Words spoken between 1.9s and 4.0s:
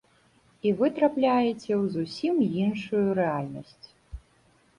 зусім іншую рэальнасць.